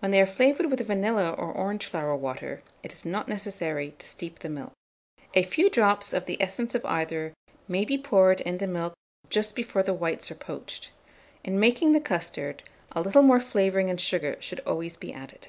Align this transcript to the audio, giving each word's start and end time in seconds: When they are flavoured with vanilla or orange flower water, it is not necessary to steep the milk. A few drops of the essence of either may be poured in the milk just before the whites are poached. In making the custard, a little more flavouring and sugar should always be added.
When 0.00 0.10
they 0.10 0.20
are 0.20 0.26
flavoured 0.26 0.72
with 0.72 0.80
vanilla 0.84 1.30
or 1.30 1.52
orange 1.52 1.86
flower 1.86 2.16
water, 2.16 2.64
it 2.82 2.92
is 2.92 3.04
not 3.04 3.28
necessary 3.28 3.92
to 4.00 4.08
steep 4.08 4.40
the 4.40 4.48
milk. 4.48 4.72
A 5.34 5.44
few 5.44 5.70
drops 5.70 6.12
of 6.12 6.26
the 6.26 6.36
essence 6.42 6.74
of 6.74 6.84
either 6.84 7.32
may 7.68 7.84
be 7.84 7.96
poured 7.96 8.40
in 8.40 8.58
the 8.58 8.66
milk 8.66 8.94
just 9.30 9.54
before 9.54 9.84
the 9.84 9.94
whites 9.94 10.32
are 10.32 10.34
poached. 10.34 10.90
In 11.44 11.60
making 11.60 11.92
the 11.92 12.00
custard, 12.00 12.64
a 12.90 13.00
little 13.02 13.22
more 13.22 13.38
flavouring 13.38 13.88
and 13.88 14.00
sugar 14.00 14.36
should 14.40 14.58
always 14.66 14.96
be 14.96 15.12
added. 15.12 15.46